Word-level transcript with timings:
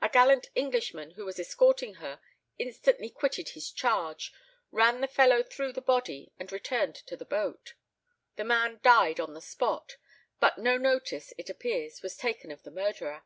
A 0.00 0.08
gallant 0.08 0.48
Englishman 0.56 1.12
who 1.12 1.24
was 1.24 1.38
escorting 1.38 1.94
her 2.02 2.20
instantly 2.58 3.08
quitted 3.08 3.50
his 3.50 3.70
charge, 3.70 4.32
ran 4.72 5.00
the 5.00 5.06
fellow 5.06 5.44
through 5.44 5.70
the 5.72 5.80
body, 5.80 6.32
and 6.36 6.50
returned 6.50 6.96
to 6.96 7.16
the 7.16 7.24
boat. 7.24 7.74
The 8.34 8.42
man 8.44 8.80
died 8.82 9.20
on 9.20 9.34
the 9.34 9.40
spot, 9.40 9.98
but 10.40 10.58
no 10.58 10.76
notice, 10.78 11.32
it 11.38 11.48
appears, 11.48 12.02
was 12.02 12.16
taken 12.16 12.50
of 12.50 12.64
the 12.64 12.72
murderer. 12.72 13.22